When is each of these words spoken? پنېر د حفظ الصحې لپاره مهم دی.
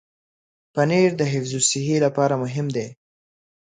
پنېر 0.73 1.09
د 1.17 1.21
حفظ 1.33 1.51
الصحې 1.59 1.97
لپاره 2.05 2.35
مهم 2.43 2.67
دی. 2.75 2.87